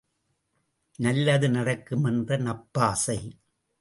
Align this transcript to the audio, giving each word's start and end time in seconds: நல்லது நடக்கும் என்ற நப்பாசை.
நல்லது 0.99 1.49
நடக்கும் 1.49 2.03
என்ற 2.03 2.37
நப்பாசை. 2.37 3.19